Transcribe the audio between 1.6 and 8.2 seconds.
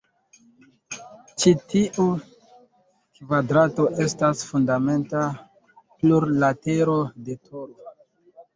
tiu kvadrato estas fundamenta plurlatero de toro.